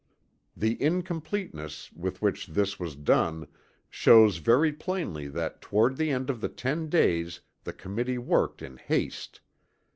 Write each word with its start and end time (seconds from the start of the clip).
The 0.57 0.81
incompleteness 0.81 1.91
with 1.91 2.23
which 2.23 2.47
this 2.47 2.79
was 2.79 2.95
done 2.95 3.45
shows 3.87 4.37
very 4.37 4.73
plainly 4.73 5.27
that 5.27 5.61
toward 5.61 5.95
the 5.97 6.09
end 6.09 6.31
of 6.31 6.41
the 6.41 6.49
ten 6.49 6.89
days 6.89 7.41
the 7.65 7.73
Committee 7.73 8.17
worked 8.17 8.63
in 8.63 8.77
haste. 8.77 9.41